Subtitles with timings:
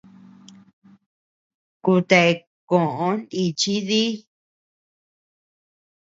[1.83, 2.19] Kuta
[2.69, 4.11] koʼo nichi dii.